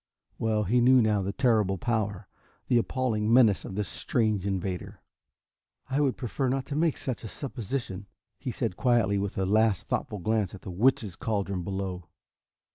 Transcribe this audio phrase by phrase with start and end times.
[0.39, 2.27] Well he knew now the terrible power,
[2.69, 4.99] the appalling menace of this strange invader.
[5.91, 8.07] "I would prefer not to make such a supposition,"
[8.39, 12.07] he said, quietly, with a last thoughtful glance at that witches' caldron below.